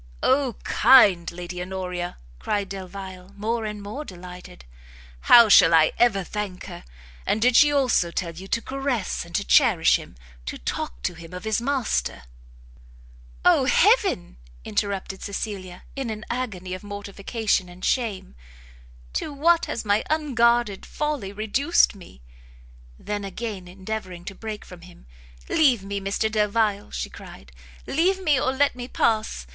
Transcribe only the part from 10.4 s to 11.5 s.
to talk to him of